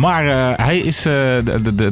Maar 0.00 0.26
eh, 0.26 0.66
hij 0.66 0.78
is 0.78 0.96
eh, 0.96 1.04
de, 1.44 1.74
de, 1.74 1.88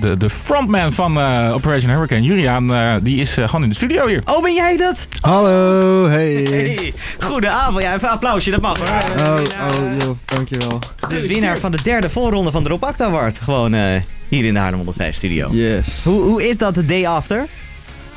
de, 0.00 0.14
de, 0.18 0.30
frontman 0.30 0.92
van 0.92 1.20
eh, 1.20 1.52
Operation 1.54 1.90
Hurricane. 1.90 2.22
Julian, 2.22 2.74
eh, 2.74 2.94
die 3.02 3.20
is 3.20 3.36
eh, 3.36 3.46
gewoon 3.46 3.62
in 3.62 3.68
de 3.68 3.74
studio 3.74 4.06
hier. 4.06 4.22
Oh, 4.24 4.42
ben 4.42 4.54
jij 4.54 4.76
dat? 4.76 5.08
Hallo, 5.20 6.06
hey. 6.08 6.32
Hey, 6.50 6.92
goedenavond. 7.18 7.82
Ja, 7.82 7.94
even 7.94 8.08
een 8.08 8.14
applausje, 8.14 8.50
dat 8.50 8.60
mag 8.60 8.78
hoor. 8.78 8.88
Oh, 9.26 9.34
oh, 9.34 9.98
joh, 9.98 10.16
dankjewel. 10.24 10.78
De 11.08 11.28
winnaar 11.28 11.58
van 11.58 11.70
de 11.70 11.82
derde 11.82 12.10
voorronde 12.10 12.50
van 12.50 12.62
de 12.62 12.68
Rob 12.68 12.84
Acta 12.84 13.04
Award. 13.04 13.40
Gewoon 13.40 13.74
eh, 13.74 14.00
hier 14.28 14.44
in 14.44 14.54
de 14.54 14.60
Haarlem 14.60 14.78
105 14.78 15.14
studio. 15.14 15.48
Yes. 15.52 16.04
Hoe, 16.04 16.22
hoe 16.22 16.48
is 16.48 16.56
dat 16.56 16.74
de 16.74 16.84
day 16.84 17.06
after? 17.06 17.46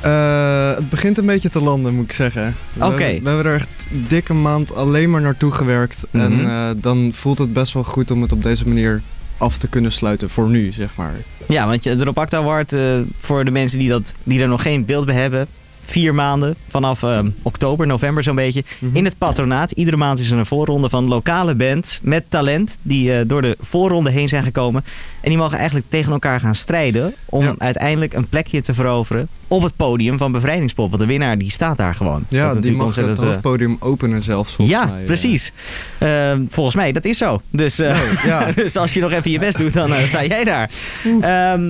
Eh, 0.00 0.74
het 0.74 0.90
begint 0.90 1.18
een 1.18 1.26
beetje 1.26 1.50
te 1.50 1.60
landen, 1.60 1.94
moet 1.94 2.04
ik 2.04 2.12
zeggen. 2.12 2.56
We 2.72 2.84
Oké. 2.84 3.02
hebben- 3.02 3.22
We, 3.22 3.28
hebben 3.28 3.46
er 3.52 3.58
echt 3.58 3.68
een 3.92 4.04
dikke 4.08 4.34
maand 4.34 4.74
alleen 4.74 5.10
maar 5.10 5.20
naartoe 5.20 5.52
gewerkt. 5.52 6.04
Mhm. 6.10 6.24
En 6.24 6.44
eh, 6.50 6.68
dan 6.76 7.10
voelt 7.14 7.38
het 7.38 7.52
best 7.52 7.72
wel 7.72 7.84
goed 7.84 8.10
om 8.10 8.22
het 8.22 8.32
op 8.32 8.42
deze 8.42 8.68
manier 8.68 9.02
af 9.38 9.58
te 9.58 9.68
kunnen 9.68 9.92
sluiten. 9.92 10.30
Voor 10.30 10.48
nu, 10.48 10.72
zeg 10.72 10.96
maar. 10.96 11.14
Ja, 11.48 11.66
want 11.66 11.82
de 11.82 12.04
Rob 12.04 12.18
Acta 12.18 12.36
Award, 12.36 12.72
eh, 12.72 12.98
voor 13.18 13.44
de 13.44 13.50
mensen 13.50 13.78
die, 13.78 13.88
dat, 13.88 14.12
die 14.22 14.40
er 14.40 14.48
nog 14.48 14.62
geen 14.62 14.84
beeld 14.84 15.06
bij 15.06 15.14
hebben. 15.14 15.46
Vier 15.84 16.14
maanden, 16.14 16.54
vanaf 16.68 17.02
eh, 17.02 17.18
oktober, 17.42 17.86
november 17.86 18.22
zo'n 18.22 18.34
beetje. 18.34 18.64
Mhm. 18.78 18.96
In 18.96 19.04
het 19.04 19.18
patronaat. 19.18 19.70
Iedere 19.70 19.96
maand 19.96 20.18
is 20.18 20.30
er 20.30 20.38
een 20.38 20.46
voorronde 20.46 20.88
van 20.88 21.08
lokale 21.08 21.54
bands 21.54 21.98
met 22.02 22.24
talent. 22.28 22.78
Die 22.82 23.12
eh, 23.18 23.20
door 23.26 23.42
de 23.42 23.56
voorronde 23.60 24.10
heen 24.10 24.28
zijn 24.28 24.42
gekomen. 24.42 24.84
En 25.20 25.28
die 25.28 25.38
mogen 25.38 25.56
eigenlijk 25.58 25.86
tegen 25.88 26.12
elkaar 26.12 26.40
gaan 26.40 26.54
strijden. 26.54 27.14
Om 27.24 27.42
Ja. 27.44 27.54
uiteindelijk 27.58 28.12
een 28.14 28.28
plekje 28.28 28.62
te 28.62 28.74
veroveren 28.74 29.28
op 29.48 29.62
het 29.62 29.76
podium 29.76 30.18
van 30.18 30.32
Bevrijdingspop. 30.32 30.88
Want 30.88 31.00
de 31.02 31.08
winnaar 31.08 31.38
die 31.38 31.50
staat 31.50 31.76
daar 31.76 31.94
gewoon. 31.94 32.24
Ja, 32.28 32.46
die 32.46 32.54
natuurlijk 32.54 32.84
mag 32.84 32.94
het 32.94 33.18
eh, 33.18 33.24
hoofdpodium 33.24 33.76
openen 33.80 34.22
zelfs, 34.22 34.52
volgens 34.54 34.78
ja, 34.78 34.84
mij. 34.86 35.02
precies. 35.04 35.52
Eh, 35.98 36.32
volgens 36.48 36.76
mij, 36.76 36.92
dat 36.92 37.04
is 37.04 37.18
zo. 37.18 37.40
Dus, 37.50 37.80
Oh, 37.80 38.22
ja. 38.24 38.50
dus 38.54 38.76
als 38.76 38.94
je 38.94 39.00
nog 39.00 39.12
even 39.12 39.30
je 39.30 39.38
best 39.38 39.58
doet, 39.58 39.72
dan 39.72 39.90
sta 40.06 40.24
jij 40.24 40.44
daar. 40.44 40.70
Ehm, 41.20 41.62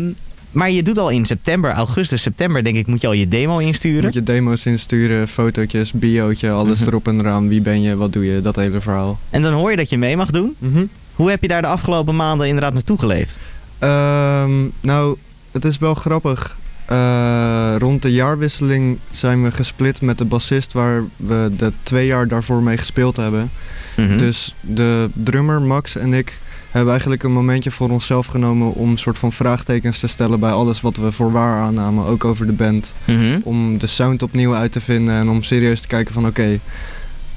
maar 0.54 0.70
je 0.70 0.82
doet 0.82 0.98
al 0.98 1.10
in 1.10 1.24
september, 1.26 1.72
augustus, 1.72 2.22
september, 2.22 2.64
denk 2.64 2.77
ik, 2.77 2.86
moet 2.86 3.00
je 3.00 3.06
al 3.06 3.12
je 3.12 3.28
demo 3.28 3.58
insturen. 3.58 4.05
Moet 4.05 4.14
je 4.14 4.22
demo's 4.22 4.66
insturen, 4.66 5.28
fotootjes, 5.28 5.92
biootje, 5.92 6.50
alles 6.50 6.78
Mhm. 6.80 6.88
erop 6.88 7.08
en 7.08 7.19
eraan. 7.20 7.48
Wie 7.48 7.60
ben 7.60 7.83
je, 7.83 7.97
wat 7.97 8.12
doe 8.12 8.24
je, 8.24 8.41
dat 8.41 8.56
hele 8.56 8.80
verhaal. 8.80 9.19
En 9.30 9.42
dan 9.42 9.52
hoor 9.52 9.70
je 9.70 9.77
dat 9.77 9.91
je 9.91 9.98
mee 9.98 10.16
mag 10.16 10.30
doen. 10.30 10.55
Mhm. 10.58 10.84
Hoe 11.14 11.30
heb 11.30 11.42
je 11.42 11.48
daar 11.48 11.62
de 11.62 11.69
afgelopen 11.69 12.16
maanden 12.16 12.47
inderdaad 12.47 12.72
naartoe 12.72 12.98
geleefd? 12.98 13.38
Ehm, 13.78 14.50
nou, 14.80 15.16
het 15.52 15.64
is 15.64 15.78
wel 15.78 15.94
grappig. 15.94 16.56
Eh, 16.86 17.75
rond 17.78 18.02
de 18.02 18.12
jaarwisseling 18.12 18.98
zijn 19.10 19.42
we 19.44 19.50
gesplit 19.50 20.00
met 20.00 20.19
de 20.19 20.25
bassist 20.25 20.72
waar 20.72 21.02
we 21.16 21.50
de 21.56 21.72
twee 21.82 22.06
jaar 22.06 22.28
daarvoor 22.28 22.62
mee 22.62 22.77
gespeeld 22.77 23.16
hebben. 23.16 23.50
Mhm. 23.97 24.16
Dus 24.16 24.55
de 24.60 25.08
drummer 25.12 25.62
Max 25.62 25.97
en 25.97 26.12
ik 26.12 26.41
hebben 26.75 26.92
eigenlijk 26.92 27.22
een 27.22 27.33
momentje 27.33 27.70
voor 27.70 27.91
onszelf 27.91 28.27
genomen 28.27 28.75
om 28.75 28.91
een 28.91 28.98
soort 28.98 29.19
van 29.19 29.33
vraagtekens 29.33 29.98
te 29.98 30.06
stellen 30.06 30.41
bij 30.41 30.50
alles 30.50 30.81
wat 30.81 30.97
we 30.97 31.12
voor 31.12 31.33
waar 31.33 31.62
aannamen, 31.62 32.06
ook 32.06 32.25
over 32.25 32.47
de 32.47 32.53
band. 32.53 32.94
Mhm. 33.05 33.39
Om 33.42 33.78
de 33.78 33.86
sound 33.86 34.22
opnieuw 34.22 34.55
uit 34.55 34.72
te 34.72 34.81
vinden 34.81 35.14
en 35.14 35.28
om 35.28 35.42
serieus 35.42 35.81
te 35.81 35.86
kijken 35.86 36.14
van 36.14 36.27
oké, 36.27 36.58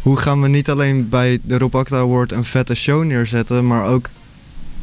hoe 0.01 0.17
gaan 0.17 0.41
we 0.41 0.47
niet 0.47 0.69
alleen 0.69 1.09
bij 1.09 1.39
de 1.41 1.57
Rob 1.57 1.75
Acta 1.75 1.97
Award 1.97 2.31
een 2.31 2.45
vette 2.45 2.75
show 2.75 3.03
neerzetten, 3.03 3.67
maar 3.67 3.85
ook 3.85 4.09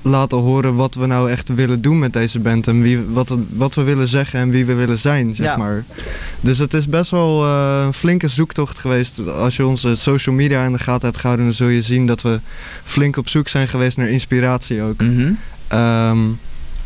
laten 0.05 0.39
horen 0.39 0.75
wat 0.75 0.95
we 0.95 1.07
nou 1.07 1.31
echt 1.31 1.49
willen 1.49 1.83
doen 1.83 1.99
met 1.99 2.13
deze 2.13 2.39
band 2.39 2.67
en 2.69 2.83
wie, 2.83 3.01
wat, 3.13 3.39
wat 3.51 3.75
we 3.75 3.83
willen 3.83 4.09
zeggen 4.09 4.41
en 4.41 4.51
wie 4.51 4.65
we 4.67 4.75
willen 4.75 4.99
zijn, 4.99 5.35
zeg 5.35 5.47
Ja. 5.47 5.57
maar. 5.57 5.85
Dus 6.41 6.59
het 6.59 6.75
is 6.75 6.89
best 6.89 7.11
wel 7.11 7.45
eh, 7.45 7.83
een 7.87 7.93
flinke 7.95 8.29
zoektocht 8.29 8.79
geweest. 8.79 9.29
Als 9.29 9.57
je 9.57 9.67
onze 9.67 9.97
social 9.97 10.35
media 10.35 10.65
in 10.65 10.73
de 10.73 10.79
gaten 10.79 11.07
hebt 11.09 11.19
gehouden, 11.21 11.47
dan 11.47 11.55
zul 11.55 11.69
je 11.69 11.83
zien 11.83 12.07
dat 12.07 12.23
we 12.23 12.41
flink 12.85 13.17
op 13.17 13.29
zoek 13.29 13.49
zijn 13.49 13.69
geweest 13.69 13.97
naar 13.97 14.09
inspiratie 14.09 14.83
ook. 14.83 15.01
Mhm. 15.03 15.33
Ehm, 15.69 16.19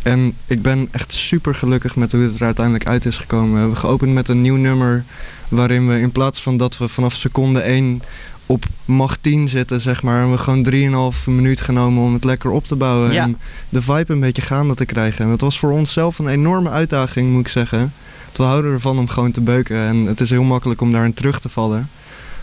en 0.03 0.33
ik 0.47 0.63
ben 0.63 0.89
echt 0.91 1.13
super 1.13 1.55
gelukkig 1.55 1.97
met 1.97 2.13
hoe 2.13 2.21
het 2.21 2.39
er 2.41 2.45
uiteindelijk 2.47 2.87
uit 2.87 3.05
is 3.05 3.17
gekomen. 3.17 3.53
We 3.53 3.59
hebben 3.59 3.77
geopend 3.77 4.13
met 4.13 4.29
een 4.29 4.41
nieuw 4.41 4.57
nummer 4.57 5.05
waarin 5.49 5.89
we 5.89 6.01
in 6.01 6.13
plaats 6.13 6.43
van 6.43 6.57
dat 6.57 6.79
we 6.79 6.89
vanaf 6.89 7.15
seconde 7.15 7.61
1 7.61 8.03
op 8.51 8.65
macht 8.85 9.19
10 9.23 9.49
zitten, 9.49 9.81
zeg 9.81 10.03
maar, 10.03 10.19
hebben 10.19 10.37
we 10.37 10.43
gewoon 10.43 11.13
3,5 11.13 11.25
minuut 11.27 11.61
genomen 11.61 12.03
om 12.05 12.15
het 12.15 12.25
lekker 12.25 12.51
op 12.51 12.65
te 12.67 12.77
bouwen 12.77 13.13
Ja. 13.13 13.23
en 13.23 13.37
de 13.69 13.83
vibe 13.83 14.13
een 14.13 14.21
beetje 14.21 14.43
gaande 14.43 14.75
te 14.75 14.85
krijgen. 14.87 15.25
En 15.25 15.31
het 15.31 15.41
was 15.41 15.59
voor 15.59 15.71
onszelf 15.73 16.19
een 16.19 16.29
enorme 16.29 16.71
uitdaging, 16.71 17.31
moet 17.31 17.41
ik 17.41 17.49
zeggen. 17.49 17.79
Want 18.25 18.37
We 18.37 18.43
houden 18.43 18.73
ervan 18.73 18.99
om 18.99 19.09
gewoon 19.09 19.31
te 19.31 19.41
beuken 19.41 19.77
en 19.77 19.97
het 19.97 20.21
is 20.21 20.31
heel 20.31 20.43
makkelijk 20.43 20.81
om 20.81 20.93
daarin 20.93 21.15
terug 21.15 21.41
te 21.41 21.49
vallen. 21.49 21.89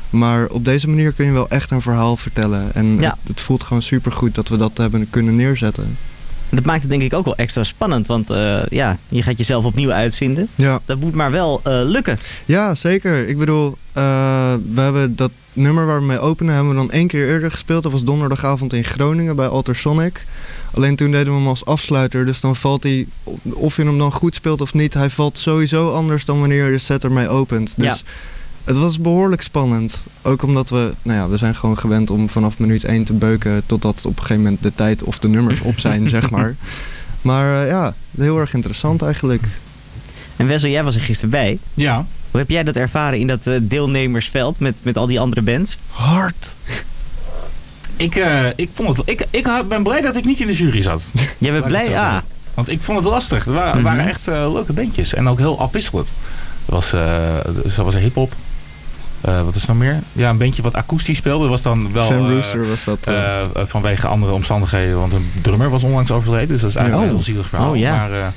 Maar 0.10 0.48
op 0.48 0.66
deze 0.66 0.88
manier 0.90 1.12
kun 1.12 1.26
je 1.26 1.32
wel 1.32 1.50
echt 1.50 1.72
een 1.72 1.82
verhaal 1.82 2.18
vertellen. 2.18 2.74
En 2.74 3.00
Ja. 3.00 3.10
het, 3.20 3.28
het 3.28 3.42
voelt 3.42 3.64
gewoon 3.64 3.82
super 3.82 4.12
goed 4.12 4.36
dat 4.36 4.48
we 4.50 4.58
dat 4.58 4.78
hebben 4.78 5.10
kunnen 5.10 5.36
neerzetten. 5.36 5.98
Dat 6.50 6.64
maakt 6.66 6.82
het 6.82 6.90
denk 6.92 7.02
ik 7.02 7.14
ook 7.14 7.26
wel 7.26 7.36
extra 7.36 7.64
spannend, 7.64 8.08
want 8.08 8.30
eh, 8.30 8.66
ja, 8.70 8.98
je 9.10 9.22
gaat 9.24 9.38
jezelf 9.38 9.66
opnieuw 9.66 9.92
uitvinden. 9.92 10.48
Ja. 10.56 10.80
Dat 10.86 11.00
moet 11.00 11.14
maar 11.14 11.32
wel 11.32 11.62
eh, 11.64 11.82
lukken. 11.84 12.18
Ja, 12.46 12.76
zeker. 12.76 13.28
Ik 13.28 13.38
bedoel, 13.38 13.78
eh, 13.96 14.54
we 14.74 14.82
hebben 14.82 15.16
dat 15.16 15.32
nummer 15.54 15.86
waar 15.86 16.00
we 16.00 16.06
mee 16.06 16.20
openen, 16.20 16.54
hebben 16.54 16.72
we 16.74 16.78
dan 16.80 16.92
één 16.92 17.08
keer 17.08 17.28
eerder 17.28 17.52
gespeeld. 17.52 17.84
Dat 17.84 17.92
was 17.92 18.04
donderdagavond 18.04 18.74
in 18.74 18.84
Groningen 18.84 19.36
bij 19.36 19.48
Altersonic. 19.48 20.26
Alleen 20.74 20.96
toen 20.96 21.12
deden 21.12 21.34
we 21.34 21.40
hem 21.40 21.48
als 21.48 21.66
afsluiter, 21.66 22.26
dus 22.26 22.40
dan 22.42 22.56
valt 22.56 22.84
hij, 22.84 23.08
of 23.44 23.76
je 23.76 23.84
hem 23.84 23.98
dan 23.98 24.12
goed 24.12 24.36
speelt 24.36 24.62
of 24.62 24.74
niet, 24.74 24.94
hij 24.94 25.10
valt 25.10 25.38
sowieso 25.38 25.92
anders 25.92 26.26
dan 26.26 26.40
wanneer 26.40 26.66
je 26.66 26.72
de 26.72 26.78
set 26.78 27.04
ermee 27.04 27.28
opent. 27.30 27.74
Dus 27.78 27.86
Ja. 28.00 28.06
het 28.64 28.78
was 28.78 29.00
behoorlijk 29.00 29.42
spannend. 29.42 30.06
Ook 30.22 30.42
omdat 30.44 30.70
we, 30.70 30.94
nou 31.02 31.18
ja, 31.20 31.30
we 31.30 31.38
zijn 31.38 31.56
gewoon 31.56 31.78
gewend 31.78 32.10
om 32.10 32.30
vanaf 32.30 32.60
minuut 32.60 32.84
1 32.84 33.04
te 33.04 33.14
beuken 33.14 33.64
totdat 33.66 34.06
op 34.06 34.12
een 34.18 34.22
gegeven 34.22 34.44
moment 34.44 34.64
de 34.64 34.72
tijd 34.76 35.04
of 35.04 35.20
de 35.20 35.28
nummers 35.28 35.62
op 35.62 35.80
zijn, 35.80 36.10
zeg 36.18 36.30
maar. 36.30 36.56
Maar 37.22 37.62
eh, 37.64 37.70
ja, 37.70 37.94
heel 38.18 38.40
erg 38.40 38.54
interessant 38.54 39.02
eigenlijk. 39.02 39.44
En 40.36 40.48
Wessel, 40.48 40.70
jij 40.70 40.84
was 40.84 40.96
er 40.96 41.02
gisteren 41.02 41.30
bij. 41.30 41.58
Ja. 41.74 42.06
Hoe 42.36 42.44
heb 42.44 42.54
jij 42.54 42.64
dat 42.64 42.76
ervaren 42.76 43.20
in 43.20 43.28
dat 43.28 43.48
eh, 43.48 43.56
deelnemersveld 43.62 44.60
met, 44.60 44.76
met 44.84 44.98
al 44.98 45.06
die 45.08 45.20
andere 45.20 45.42
bands? 45.42 45.78
Hard. 45.90 46.52
Ik, 47.98 48.16
eh, 48.16 48.46
ik, 48.56 48.70
vond 48.74 48.98
het, 48.98 49.10
ik, 49.10 49.26
ik 49.30 49.48
ben 49.68 49.84
blij 49.84 50.02
dat 50.02 50.16
ik 50.16 50.26
niet 50.26 50.40
in 50.40 50.48
de 50.48 50.54
jury 50.54 50.82
zat. 50.82 51.06
Jij 51.38 51.52
bent 51.52 51.68
blij? 51.68 51.86
zo 51.86 51.92
Ah. 51.92 52.18
Want 52.54 52.70
ik 52.70 52.84
vond 52.84 52.98
het 53.00 53.08
lastig. 53.08 53.46
Er 53.46 53.54
waren, 53.54 53.76
Mhm. 53.76 53.84
waren 53.84 54.08
echt 54.08 54.28
eh, 54.28 54.52
leuke 54.54 54.74
bandjes. 54.74 55.14
En 55.14 55.28
ook 55.28 55.38
heel 55.38 55.60
afwisselend. 55.60 56.14
Er 56.66 56.74
was, 56.74 56.94
eh 56.94 57.46
er 57.78 57.84
was 57.84 57.94
een 57.94 58.02
hip-hop. 58.02 58.34
Eh, 59.22 59.44
wat 59.44 59.56
is 59.56 59.62
er 59.62 59.68
nog 59.68 59.78
meer? 59.78 60.00
Ja, 60.12 60.30
een 60.30 60.38
bandje 60.38 60.62
wat 60.62 60.76
akoestisch 60.76 61.18
speelde. 61.18 61.48
Was 61.48 61.62
dan 61.62 61.94
wel. 61.94 62.04
Sam 62.06 62.30
eh, 62.30 62.36
Rooster 62.36 62.68
was 62.68 62.84
dat. 62.84 63.00
vanwege 63.70 64.08
andere 64.08 64.34
omstandigheden. 64.34 65.00
Want 65.00 65.14
een 65.14 65.32
drummer 65.42 65.70
was 65.70 65.84
onlangs 65.84 66.12
overleden. 66.12 66.48
Dus 66.48 66.62
dat 66.62 66.70
is 66.70 66.76
eigenlijk 66.76 67.06
Oh. 67.06 67.10
een 67.12 67.16
heel 67.18 67.26
zielig 67.34 67.48
verhaal. 67.48 67.70
Oh, 67.72 67.78
ja. 67.78 67.96
Maar 68.08 68.34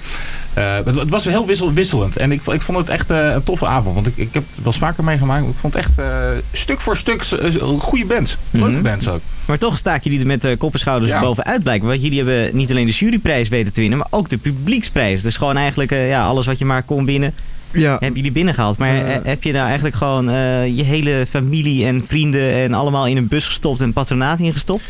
het, 0.85 0.95
het 0.95 1.09
was 1.11 1.25
heel 1.25 1.47
wissel, 1.47 1.73
wisselend. 1.73 2.17
En 2.17 2.33
ik, 2.33 2.47
ik 2.47 2.63
vond 2.63 2.79
het 2.79 2.89
echt 2.89 3.11
eh, 3.11 3.31
een 3.33 3.43
toffe 3.43 3.67
avond. 3.67 3.95
Want 3.95 4.07
ik, 4.07 4.17
ik 4.17 4.29
heb 4.35 4.43
het 4.47 4.57
wel 4.57 4.67
eens 4.67 4.79
vaker 4.79 5.05
meegemaakt. 5.05 5.47
Ik 5.47 5.53
vond 5.61 5.75
het 5.75 5.85
echt 5.85 5.99
eh, 5.99 6.07
stuk 6.53 6.81
voor 6.81 6.97
stuk 6.97 7.23
eh, 7.23 7.55
goede 7.79 8.05
bands. 8.05 8.37
Leuke 8.51 8.71
Mhm. 8.71 8.83
bands 8.83 9.09
ook. 9.09 9.21
maar 9.45 9.59
toch 9.59 9.79
staken 9.79 10.03
jullie 10.03 10.21
er 10.21 10.27
met 10.27 10.45
uh, 10.45 10.57
kop 10.59 10.73
en 10.73 10.79
schouders 10.79 11.13
Ja. 11.13 11.21
bovenuit 11.21 11.63
blijken. 11.63 11.89
Want 11.89 12.03
jullie 12.03 12.17
hebben 12.25 12.57
niet 12.57 12.71
alleen 12.71 12.87
de 12.87 12.93
juryprijs 12.93 13.49
weten 13.49 13.73
te 13.73 13.81
winnen, 13.81 13.99
maar 13.99 14.09
ook 14.11 14.29
de 14.29 14.39
publieksprijs. 14.39 15.23
Dus 15.23 15.37
gewoon 15.37 15.57
eigenlijk 15.57 15.91
eh, 15.93 16.09
ja, 16.09 16.25
alles 16.27 16.47
wat 16.47 16.59
je 16.59 16.65
maar 16.65 16.83
kon 16.83 17.05
winnen, 17.05 17.35
ja, 17.71 17.91
hebben 17.91 18.15
jullie 18.15 18.33
binnengehaald. 18.33 18.79
Maar 18.79 18.89
Eh. 18.89 19.15
eh, 19.17 19.25
heb 19.25 19.43
je 19.43 19.53
nou 19.53 19.65
eigenlijk 19.67 19.97
gewoon 19.97 20.31
eh, 20.31 20.77
je 20.77 20.83
hele 20.83 21.25
familie 21.29 21.87
en 21.87 22.05
vrienden 22.07 22.53
en 22.53 22.75
allemaal 22.75 23.07
in 23.07 23.17
een 23.17 23.29
bus 23.29 23.45
gestopt 23.47 23.81
en 23.81 23.93
patronaat 23.93 24.39
ingestopt? 24.41 24.83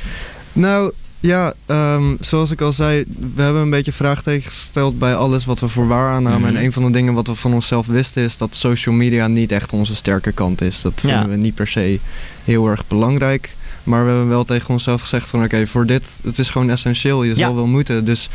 nou 0.53 0.93
ja, 1.21 1.53
ehm, 1.67 2.17
zoals 2.21 2.51
ik 2.51 2.61
al 2.61 2.73
zei, 2.73 3.05
we 3.35 3.43
hebben 3.43 3.63
een 3.63 3.71
beetje 3.71 3.93
vraagtekens 3.93 4.55
gesteld 4.55 4.99
bij 4.99 5.15
alles 5.15 5.45
wat 5.45 5.61
we 5.61 5.69
voor 5.69 5.89
waar 5.89 6.13
aannamen. 6.15 6.49
Mhm. 6.49 6.57
En 6.57 6.65
een 6.65 6.73
van 6.73 6.83
de 6.85 6.91
dingen 6.91 7.15
wat 7.15 7.27
we 7.27 7.35
van 7.35 7.55
onszelf 7.55 7.87
wisten 7.87 8.23
is 8.23 8.37
dat 8.37 8.55
social 8.55 8.95
media 8.95 9.27
niet 9.27 9.53
echt 9.53 9.73
onze 9.73 9.95
sterke 9.95 10.33
kant 10.33 10.61
is. 10.61 10.81
Dat 10.81 10.93
vinden 10.97 11.21
Ja. 11.21 11.29
we 11.29 11.37
niet 11.37 11.55
per 11.55 11.67
se 11.69 11.99
heel 12.45 12.67
erg 12.69 12.87
belangrijk. 12.89 13.57
Maar 13.85 14.03
we 14.05 14.11
hebben 14.11 14.29
wel 14.29 14.45
tegen 14.45 14.69
onszelf 14.71 15.01
gezegd 15.01 15.31
van 15.31 15.45
oké, 15.45 15.67
voor 15.67 15.87
dit, 15.87 16.21
het 16.23 16.39
is 16.39 16.49
gewoon 16.51 16.71
essentieel. 16.71 17.23
Je 17.23 17.29
Ja. 17.37 17.37
zal 17.47 17.55
wel 17.55 17.67
moeten. 17.67 18.05
Dus 18.05 18.29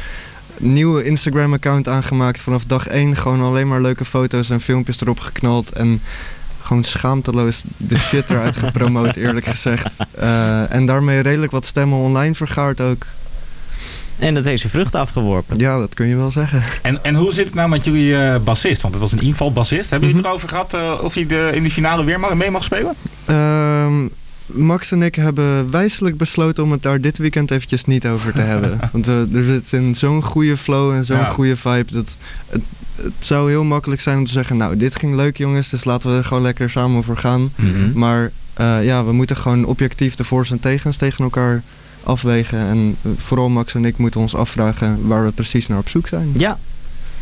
nieuwe 0.58 1.04
Instagram 1.04 1.54
account 1.54 1.88
aangemaakt 1.88 2.42
vanaf 2.42 2.66
dag 2.66 2.88
1. 2.88 3.16
Gewoon 3.16 3.42
alleen 3.42 3.68
maar 3.68 3.82
leuke 3.82 4.06
foto's 4.06 4.50
en 4.50 4.62
filmpjes 4.62 5.02
erop 5.02 5.20
geknald. 5.20 5.72
En 5.72 6.02
gewoon 6.64 6.84
schaamteloos 6.84 7.64
de 7.78 7.98
shit 7.98 8.30
eruit 8.30 8.56
gepromoot, 8.56 9.16
eerlijk 9.16 9.46
gezegd. 9.46 9.96
Eh, 10.12 10.74
en 10.74 10.86
daarmee 10.86 11.20
redelijk 11.20 11.52
wat 11.52 11.66
stemmen 11.66 11.98
online 11.98 12.36
vergaard 12.36 12.82
ook. 12.82 13.06
En 14.20 14.34
dat 14.34 14.46
heeft 14.46 14.60
zijn 14.62 14.72
vruchten 14.74 15.00
afgeworpen. 15.00 15.58
Ja, 15.60 15.78
dat 15.80 15.94
kun 15.94 16.08
je 16.08 16.16
wel 16.16 16.32
zeggen. 16.32 16.64
En, 16.82 17.04
en 17.04 17.16
hoe 17.16 17.34
zit 17.34 17.46
het 17.46 17.54
nou 17.54 17.70
met 17.70 17.86
jullie 17.86 18.18
eh, 18.18 18.40
bassist? 18.44 18.82
Want 18.82 18.94
het 18.94 19.04
was 19.04 19.12
een 19.12 19.22
invalbassist. 19.22 19.90
Hebben 19.90 20.10
jullie 20.10 20.24
Mhm. 20.24 20.34
het 20.34 20.42
erover 20.44 20.50
gehad 20.50 20.74
eh, 20.98 21.04
of 21.04 21.14
hij 21.14 21.26
de, 21.26 21.52
in 21.54 21.64
de 21.64 21.72
finale 21.72 22.04
weer 22.04 22.20
mag, 22.20 22.34
mee 22.34 22.52
mag 22.52 22.64
spelen? 22.64 22.94
Ehm, 23.26 24.08
Max 24.46 24.92
en 24.92 25.02
ik 25.02 25.16
hebben 25.16 25.72
wijselijk 25.72 26.18
besloten 26.18 26.64
om 26.64 26.72
het 26.72 26.82
daar 26.84 27.02
dit 27.02 27.18
weekend 27.18 27.52
eventjes 27.52 27.86
niet 27.86 28.08
over 28.08 28.34
te 28.34 28.42
hebben. 28.42 28.80
Want 28.92 29.08
eh, 29.08 29.36
er 29.36 29.44
zit 29.44 29.72
in 29.72 29.96
zo'n 29.96 30.24
goede 30.24 30.58
flow 30.58 30.92
en 30.92 31.06
zo'n 31.06 31.18
Ja. 31.18 31.26
goede 31.26 31.56
vibe. 31.56 31.92
Dat 31.92 32.18
het, 32.50 32.62
het 32.96 33.12
zou 33.20 33.50
heel 33.50 33.64
makkelijk 33.64 34.02
zijn 34.02 34.18
om 34.18 34.26
te 34.26 34.32
zeggen, 34.32 34.58
nou 34.58 34.78
dit 34.78 34.96
ging 34.96 35.16
leuk 35.16 35.38
jongens, 35.38 35.70
dus 35.70 35.84
laten 35.84 36.12
we 36.12 36.18
er 36.18 36.26
gewoon 36.26 36.44
lekker 36.44 36.70
samen 36.70 37.04
voor 37.04 37.18
gaan. 37.18 37.52
Mhm. 37.56 37.92
Maar 38.00 38.32
eh, 38.54 38.84
ja, 38.86 39.06
we 39.06 39.12
moeten 39.14 39.38
gewoon 39.38 39.66
objectief 39.66 40.16
de 40.16 40.24
voor's 40.24 40.52
en 40.52 40.60
tegens 40.60 40.98
tegen 40.98 41.24
elkaar 41.24 41.64
afwegen. 42.04 42.60
En 42.60 42.96
eh, 43.02 43.12
vooral 43.18 43.50
Max 43.50 43.74
en 43.74 43.86
ik 43.86 43.98
moeten 43.98 44.22
ons 44.22 44.36
afvragen 44.36 45.08
waar 45.08 45.26
we 45.26 45.32
precies 45.32 45.68
naar 45.68 45.78
op 45.78 45.90
zoek 45.90 46.08
zijn. 46.08 46.32
Ja, 46.38 46.60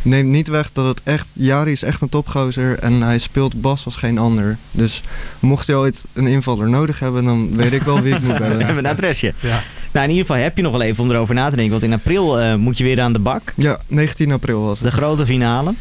Neemt 0.02 0.30
niet 0.30 0.48
weg 0.48 0.70
dat 0.74 0.86
het 0.86 1.02
echt... 1.04 1.28
Jari 1.34 1.72
is 1.72 1.84
echt 1.84 2.02
een 2.02 2.10
topgozer 2.10 2.80
en 2.80 3.02
hij 3.02 3.18
speelt 3.18 3.62
bas 3.62 3.86
als 3.86 3.96
geen 3.96 4.18
ander. 4.18 4.58
Dus 4.72 5.02
mocht 5.40 5.66
je 5.66 5.76
ooit 5.76 6.04
een 6.14 6.28
invaller 6.28 6.70
nodig 6.70 7.00
hebben, 7.00 7.24
dan 7.24 7.56
weet 7.56 7.74
ik 7.74 7.82
wel 7.82 8.02
wie 8.02 8.16
ik 8.16 8.22
moet 8.22 8.38
we 8.38 8.44
hebben 8.44 8.58
bellen. 8.58 8.78
een 8.78 8.86
adresje. 8.88 9.34
Ja. 9.40 9.64
Nou, 9.92 10.06
in 10.06 10.12
ieder 10.12 10.26
geval 10.26 10.42
heb 10.44 10.58
je 10.58 10.64
nog 10.64 10.72
wel 10.72 10.82
even 10.82 11.04
om 11.04 11.12
erover 11.12 11.36
na 11.36 11.50
te 11.50 11.56
denken. 11.56 11.72
Want 11.72 11.84
in 11.84 11.94
april 11.94 12.40
eh, 12.40 12.56
moet 12.56 12.78
je 12.78 12.84
weer 12.84 13.02
aan 13.02 13.14
de 13.14 13.20
bak. 13.20 13.54
Ja, 13.56 13.80
19 13.88 14.32
april 14.32 14.62
was 14.62 14.80
het. 14.80 14.92
De 14.92 14.98
grote 14.98 15.26
finale. 15.26 15.74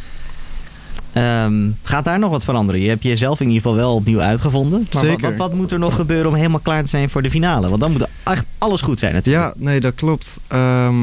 Ehm, 1.12 1.70
gaat 1.82 2.05
daar 2.05 2.19
nog 2.19 2.31
wat 2.31 2.44
veranderen? 2.44 2.81
Je 2.81 2.88
hebt 2.88 3.02
jezelf 3.02 3.40
in 3.40 3.46
ieder 3.46 3.62
geval 3.62 3.76
wel 3.76 3.94
opnieuw 3.94 4.20
uitgevonden. 4.20 4.78
Maar 4.78 4.88
wat, 4.90 5.02
Zeker. 5.02 5.28
wat, 5.28 5.37
wat 5.37 5.55
moet 5.55 5.73
er 5.73 5.78
nog 5.78 5.94
gebeuren 5.94 6.28
om 6.28 6.34
helemaal 6.34 6.61
klaar 6.61 6.82
te 6.82 6.88
zijn 6.88 7.11
voor 7.11 7.23
de 7.23 7.31
finale? 7.31 7.69
Want 7.69 7.81
dan 7.81 7.93
moet 7.93 8.06
echt 8.23 8.44
alles 8.58 8.81
goed 8.81 8.99
zijn 8.99 9.14
natuurlijk. 9.14 9.44
Ja, 9.44 9.64
nee, 9.64 9.81
dat 9.81 9.94
klopt. 9.94 10.38
Ehm, 10.46 11.02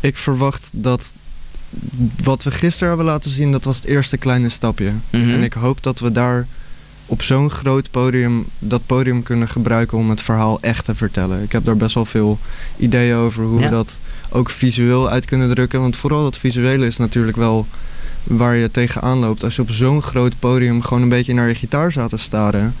ik 0.00 0.16
verwacht 0.16 0.68
dat 0.72 1.12
wat 2.22 2.42
we 2.42 2.50
gisteren 2.50 2.88
hebben 2.88 3.06
laten 3.06 3.30
zien, 3.30 3.52
dat 3.52 3.64
was 3.64 3.76
het 3.76 3.84
eerste 3.84 4.16
kleine 4.16 4.48
stapje. 4.48 4.92
Mhm. 5.10 5.30
En 5.30 5.42
ik 5.42 5.52
hoop 5.52 5.82
dat 5.82 5.98
we 5.98 6.12
daar 6.12 6.46
op 7.06 7.22
zo'n 7.22 7.50
groot 7.50 7.90
podium 7.90 8.46
dat 8.58 8.86
podium 8.86 9.22
kunnen 9.22 9.48
gebruiken 9.48 9.98
om 9.98 10.10
het 10.10 10.20
verhaal 10.22 10.58
echt 10.60 10.84
te 10.84 10.94
vertellen. 10.94 11.42
Ik 11.42 11.52
heb 11.52 11.64
daar 11.64 11.76
best 11.76 11.94
wel 11.94 12.04
veel 12.04 12.38
ideeën 12.76 13.16
over 13.16 13.44
hoe 13.44 13.58
Ja. 13.60 13.64
we 13.64 13.70
dat 13.70 13.98
ook 14.28 14.50
visueel 14.50 15.10
uit 15.10 15.24
kunnen 15.24 15.48
drukken. 15.48 15.80
Want 15.80 15.96
vooral 15.96 16.22
dat 16.22 16.38
visuele 16.38 16.86
is 16.86 16.96
natuurlijk 16.96 17.36
wel 17.36 17.66
waar 18.22 18.56
je 18.56 18.70
tegenaan 18.70 19.18
loopt. 19.18 19.44
Als 19.44 19.56
je 19.56 19.62
op 19.62 19.70
zo'n 19.70 20.02
groot 20.02 20.34
podium 20.38 20.82
gewoon 20.82 21.02
een 21.02 21.08
beetje 21.08 21.34
naar 21.34 21.48
je 21.48 21.54
gitaar 21.54 21.92
staat 21.92 22.10
te 22.10 22.16
staren, 22.16 22.74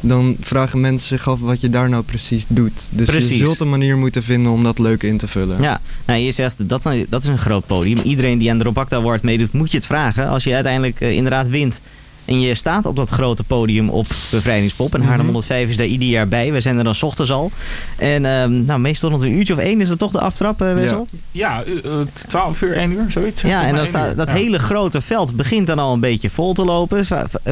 dan 0.00 0.36
vragen 0.40 0.80
mensen 0.80 1.08
zich 1.08 1.28
af 1.28 1.40
wat 1.40 1.60
je 1.60 1.70
daar 1.70 1.88
nou 1.88 2.02
precies 2.02 2.44
doet. 2.48 2.88
Dus 2.90 3.08
Precies. 3.08 3.38
je 3.38 3.44
zult 3.44 3.60
een 3.60 3.70
manier 3.70 3.96
moeten 3.96 4.22
vinden 4.22 4.52
om 4.52 4.62
dat 4.62 4.78
leuk 4.78 5.02
in 5.02 5.18
te 5.18 5.28
vullen. 5.28 5.62
Ja, 5.62 5.80
nou, 6.06 6.20
je 6.20 6.32
zegt 6.32 6.68
dat, 6.68 6.88
dat 7.08 7.22
is 7.22 7.28
een 7.28 7.38
groot 7.38 7.66
podium. 7.66 7.98
Iedereen 7.98 8.38
die 8.38 8.50
aan 8.50 8.58
de 8.58 8.64
Robacta 8.64 8.96
Award 8.96 9.22
meedoet, 9.22 9.52
moet 9.52 9.70
je 9.70 9.76
het 9.76 9.86
vragen. 9.86 10.28
Als 10.28 10.44
je 10.44 10.54
uiteindelijk 10.54 11.00
eh, 11.00 11.10
inderdaad 11.10 11.48
wint 11.48 11.80
en 12.26 12.40
je 12.40 12.54
staat 12.54 12.86
op 12.86 12.96
dat 12.96 13.08
grote 13.08 13.44
podium 13.44 13.88
op 13.88 14.06
Bevrijdingspop. 14.30 14.94
En 14.94 15.00
Haarlem 15.00 15.16
Mhm. 15.16 15.26
105 15.26 15.68
is 15.68 15.76
daar 15.76 15.86
ieder 15.86 16.08
jaar 16.08 16.28
bij. 16.28 16.52
We 16.52 16.60
zijn 16.60 16.78
er 16.78 16.84
dan 16.84 16.94
's 16.94 17.02
ochtends 17.02 17.30
al. 17.32 17.50
En 17.96 18.24
ehm, 18.24 18.64
nou, 18.64 18.80
meestal 18.80 19.10
rond 19.10 19.22
een 19.22 19.32
uurtje 19.32 19.52
of 19.52 19.58
één 19.58 19.80
is 19.80 19.88
dat 19.88 19.98
toch 19.98 20.10
de 20.12 20.20
aftrap, 20.20 20.62
eh 20.62 20.74
Wessel? 20.74 21.06
Ja, 21.30 21.62
eh, 21.62 21.76
eh, 22.00 22.06
12 22.28 22.62
uur, 22.62 22.76
1 22.76 22.92
uur, 22.92 23.04
zoiets. 23.08 23.40
Ja, 23.42 23.66
en 23.66 23.74
dan 23.74 23.86
staat 23.86 24.16
dat 24.16 24.28
Ja. 24.28 24.34
hele 24.34 24.58
grote 24.58 25.00
veld 25.00 25.36
begint 25.36 25.66
dan 25.66 25.78
al 25.78 25.92
een 25.92 26.00
beetje 26.00 26.30
vol 26.30 26.52
te 26.54 26.64
lopen. 26.64 27.04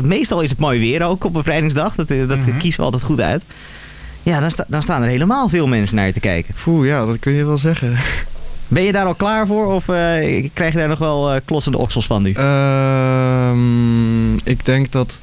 Meestal 0.03 0.41
is 0.41 0.51
het 0.51 0.59
mooi 0.59 0.79
weer 0.81 1.03
ook 1.03 1.25
op 1.25 1.33
bevrijdingsdag. 1.33 1.95
Dat, 1.95 2.11
eh, 2.11 2.29
dat 2.29 2.39
Mhm. 2.47 2.57
kiezen 2.59 2.79
we 2.81 2.85
altijd 2.87 3.03
goed 3.03 3.21
uit. 3.21 3.45
Ja, 4.23 4.41
dan, 4.41 4.51
sta- 4.51 4.65
dan 4.69 4.83
staan 4.83 5.03
er 5.03 5.09
helemaal 5.09 5.49
veel 5.49 5.67
mensen 5.67 5.97
naar 5.97 6.07
je 6.07 6.13
te 6.13 6.21
kijken. 6.21 6.55
Poeh, 6.65 6.87
ja, 6.87 7.07
dat 7.07 7.19
kun 7.19 7.33
je 7.33 7.45
wel 7.45 7.59
zeggen. 7.59 7.97
Ben 8.75 8.83
je 8.83 8.93
daar 8.93 9.07
al 9.07 9.15
klaar 9.15 9.47
voor 9.47 9.67
of 9.67 9.89
eh, 9.89 9.95
krijg 10.53 10.73
je 10.73 10.79
daar 10.79 10.89
nog 10.89 10.99
wel 10.99 11.33
eh, 11.33 11.41
klossende 11.45 11.79
oksels 11.79 12.07
van 12.07 12.23
nu? 12.23 12.33
Ehm, 12.33 14.35
ik 14.35 14.65
denk 14.65 14.91
dat 14.93 15.21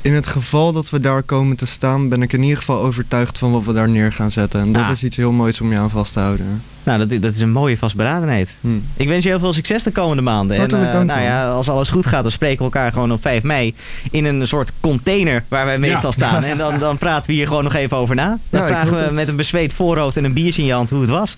in 0.00 0.14
het 0.14 0.26
geval 0.26 0.72
dat 0.72 0.90
we 0.90 1.00
daar 1.00 1.22
komen 1.22 1.56
te 1.56 1.66
staan, 1.66 2.08
ben 2.08 2.22
ik 2.22 2.32
in 2.32 2.42
ieder 2.42 2.58
geval 2.58 2.80
overtuigd 2.82 3.38
van 3.38 3.52
wat 3.52 3.64
we 3.64 3.72
daar 3.72 3.88
neer 3.88 4.12
gaan 4.12 4.30
zetten. 4.30 4.60
En 4.60 4.72
dat 4.72 4.82
Ah. 4.82 4.90
is 4.90 5.04
iets 5.04 5.16
heel 5.16 5.32
moois 5.32 5.60
om 5.60 5.72
je 5.72 5.78
aan 5.78 5.90
vast 5.90 6.12
te 6.12 6.20
houden. 6.20 6.62
Nou, 6.82 6.98
dat, 7.06 7.22
dat 7.22 7.34
is 7.34 7.40
een 7.40 7.50
mooie 7.52 7.76
vastberadenheid. 7.76 8.56
Hm. 8.60 8.68
Ik 8.96 9.08
wens 9.08 9.22
je 9.24 9.28
heel 9.30 9.38
veel 9.38 9.52
succes 9.52 9.82
de 9.82 9.92
komende 9.92 10.22
maanden. 10.22 10.56
Hartelijk 10.56 10.84
en, 10.84 10.90
eh, 10.90 10.96
dank, 10.96 11.10
nou 11.10 11.22
ja, 11.22 11.48
als 11.50 11.68
alles 11.68 11.90
goed 11.90 12.06
gaat, 12.06 12.22
dan 12.22 12.32
spreken 12.32 12.58
we 12.58 12.64
elkaar 12.64 12.92
gewoon 12.92 13.12
op 13.12 13.22
5 13.22 13.42
mei 13.42 13.74
in 14.10 14.24
een 14.24 14.46
soort 14.46 14.72
container 14.80 15.44
waar 15.48 15.64
wij 15.64 15.78
meestal 15.78 16.12
staan. 16.12 16.44
En 16.44 16.58
dan, 16.58 16.78
dan 16.78 16.96
praten 16.98 17.26
we 17.26 17.32
hier 17.32 17.46
gewoon 17.46 17.64
nog 17.64 17.74
even 17.74 17.96
over 17.96 18.14
na. 18.14 18.38
Dan 18.50 18.60
Ja, 18.60 18.66
vragen 18.66 18.94
we 18.96 19.02
het. 19.02 19.12
met 19.12 19.28
een 19.28 19.36
bezweet 19.36 19.72
voorhoofd 19.74 20.16
en 20.16 20.24
een 20.24 20.32
biertje 20.32 20.60
in 20.62 20.68
je 20.68 20.74
hand 20.74 20.90
hoe 20.90 21.00
het 21.00 21.10
was. 21.10 21.36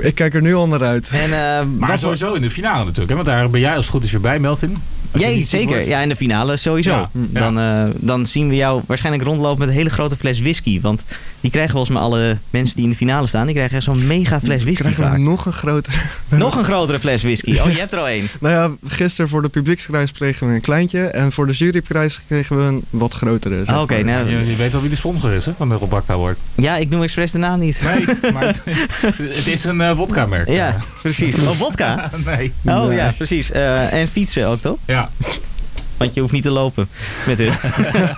Ik 0.00 0.14
kijk 0.14 0.34
er 0.34 0.42
nu 0.42 0.54
al 0.54 0.68
naar 0.68 0.82
uit. 0.84 1.08
En, 1.12 1.32
eh, 1.32 1.60
Maar 1.78 1.98
sowieso 1.98 2.32
in 2.34 2.42
de 2.42 2.50
finale 2.50 2.78
natuurlijk, 2.84 3.08
hè? 3.08 3.14
want 3.14 3.26
daar 3.26 3.50
ben 3.50 3.60
jij 3.60 3.74
als 3.76 3.84
het 3.84 3.94
goed 3.94 4.04
is 4.04 4.10
weer 4.10 4.20
bij, 4.20 4.38
Melvin. 4.38 4.76
Ziek 5.14 5.44
zeker. 5.44 5.68
wordt. 5.68 5.86
Ja, 5.86 6.00
in 6.00 6.08
de 6.08 6.16
finale 6.16 6.56
sowieso. 6.56 6.90
Ja, 6.90 7.10
ja. 7.32 7.40
Dan, 7.40 7.58
eh, 7.58 7.84
dan 7.96 8.26
zien 8.26 8.48
we 8.48 8.54
jou 8.54 8.82
waarschijnlijk 8.86 9.24
rondlopen 9.24 9.58
met 9.58 9.68
een 9.68 9.74
hele 9.74 9.90
grote 9.90 10.16
fles 10.16 10.40
whisky. 10.40 10.80
Want 10.80 11.04
die 11.40 11.50
krijgen 11.50 11.72
volgens 11.72 11.92
mij 11.92 12.02
alle 12.02 12.36
mensen 12.50 12.74
die 12.76 12.84
in 12.84 12.90
de 12.90 12.96
finale 12.96 13.26
staan. 13.26 13.44
Die 13.44 13.54
krijgen 13.54 13.76
echt 13.76 13.84
zo'n 13.84 14.06
mega 14.06 14.40
fles 14.40 14.62
whisky 14.62 14.80
Krijgen 14.82 15.02
vaak. 15.04 15.12
we 15.12 15.18
nog 15.18 15.46
een 15.46 15.52
grotere... 15.52 15.96
Nog 16.28 16.56
een 16.56 16.64
grotere 16.64 16.98
fles 16.98 17.22
whisky. 17.22 17.58
Oh, 17.58 17.70
je 17.70 17.78
hebt 17.78 17.92
er 17.92 17.98
al 17.98 18.08
één. 18.08 18.28
Nou 18.40 18.54
ja, 18.54 18.88
gisteren 18.88 19.28
voor 19.30 19.42
de 19.42 19.48
publieksprijs 19.48 20.12
kregen 20.12 20.48
we 20.48 20.54
een 20.54 20.60
kleintje. 20.60 21.00
En 21.06 21.32
voor 21.32 21.46
de 21.46 21.52
juryprijs 21.52 22.20
kregen 22.26 22.56
we 22.56 22.62
een 22.62 22.82
wat 22.90 23.14
grotere. 23.14 23.64
zeg 23.64 23.74
Ah, 23.74 23.82
Oké, 23.82 24.02
nou, 24.02 24.30
Je, 24.30 24.46
je 24.50 24.56
weet 24.56 24.72
wel 24.72 24.80
wie 24.80 24.90
de 24.90 24.96
sponsor 24.96 25.32
is 25.32 25.46
hè, 25.46 25.52
van 25.56 25.68
de 25.68 25.74
Rob 25.74 25.94
Award. 26.06 26.38
ja, 26.54 26.76
ik 26.76 26.90
noem 26.90 27.02
expres 27.02 27.30
de 27.30 27.38
naam 27.38 27.58
niet. 27.58 27.80
Nee, 27.82 28.04
maar 28.32 28.46
het, 28.46 28.60
het 29.16 29.46
is 29.46 29.64
een 29.64 29.76
eh 29.90 29.96
wodka-merk. 29.96 30.48
Ja, 30.48 30.76
precies. 31.02 31.38
Oh, 31.38 31.50
vodka. 31.50 32.10
nee. 32.26 32.52
Oh 32.64 32.84
Nee. 32.86 32.96
ja, 32.96 33.12
precies. 33.16 33.50
Eh, 33.50 33.92
en 33.92 34.08
fietsen 34.08 34.46
ook 34.46 34.60
toch? 34.60 34.78
Ja. 34.84 35.08
Want 35.96 36.14
je 36.14 36.20
hoeft 36.20 36.32
niet 36.32 36.42
te 36.42 36.50
lopen 36.50 36.88
met 37.26 37.38
hun. 37.38 37.52